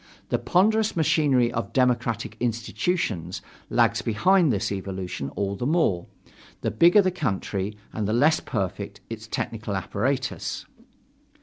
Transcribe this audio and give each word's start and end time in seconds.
The 0.29 0.39
ponderous 0.39 0.95
machinery 0.95 1.51
of 1.51 1.73
democratic 1.73 2.35
institutions 2.39 3.39
lags 3.69 4.01
behind 4.01 4.51
this 4.51 4.71
evolution 4.71 5.29
all 5.35 5.55
the 5.55 5.67
more, 5.67 6.07
the 6.61 6.71
bigger 6.71 7.03
the 7.03 7.11
country 7.11 7.77
and 7.93 8.07
the 8.07 8.11
less 8.13 8.39
perfect 8.39 8.99
its 9.11 9.27
technical 9.27 9.75
apparatus. 9.75 10.65